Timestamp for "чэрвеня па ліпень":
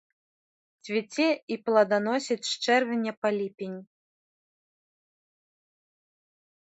2.63-3.79